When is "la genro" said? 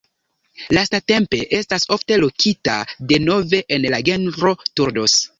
3.95-4.55